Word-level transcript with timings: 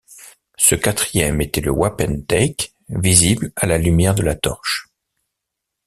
Ce 0.57 0.73
quatrième 0.73 1.41
était 1.41 1.61
le 1.61 1.69
wapentake, 1.69 2.73
visible 2.89 3.53
à 3.55 3.67
la 3.67 3.77
lumière 3.77 4.15
de 4.15 4.23
la 4.23 4.33
torche. 4.33 4.89